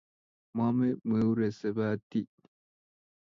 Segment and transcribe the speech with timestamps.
[0.55, 2.21] Momei meure sebati